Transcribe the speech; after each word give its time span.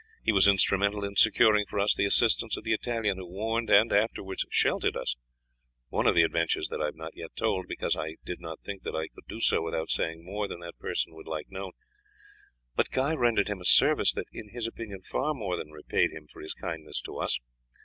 He 0.23 0.31
was 0.31 0.47
instrumental 0.47 1.03
in 1.05 1.15
securing 1.15 1.67
for 1.67 1.77
us 1.79 1.93
the 1.93 2.05
assistance 2.07 2.57
of 2.57 2.63
the 2.63 2.73
Italian 2.73 3.17
who 3.19 3.27
warned 3.27 3.69
and 3.69 3.93
afterwards 3.93 4.43
sheltered 4.49 4.97
us 4.97 5.13
one 5.89 6.07
of 6.07 6.15
the 6.15 6.23
adventures 6.23 6.69
that 6.69 6.81
I 6.81 6.85
have 6.85 6.95
not 6.95 7.15
yet 7.15 7.35
told, 7.35 7.67
because 7.67 7.95
I 7.95 8.15
did 8.25 8.39
not 8.41 8.61
think 8.61 8.81
that 8.81 8.95
I 8.95 9.09
could 9.09 9.25
do 9.27 9.39
so 9.39 9.61
without 9.61 9.91
saying 9.91 10.25
more 10.25 10.47
than 10.47 10.61
that 10.61 10.79
person 10.79 11.13
would 11.13 11.27
like 11.27 11.51
known; 11.51 11.73
but 12.75 12.89
Guy 12.89 13.13
rendered 13.13 13.47
him 13.47 13.61
a 13.61 13.63
service 13.63 14.11
that 14.13 14.25
in 14.33 14.49
his 14.49 14.65
opinion 14.65 15.03
far 15.03 15.35
more 15.35 15.55
than 15.55 15.69
repaid 15.69 16.09
him 16.09 16.25
for 16.25 16.41
his 16.41 16.55
kindness 16.55 16.99
to 17.01 17.17
us. 17.17 17.37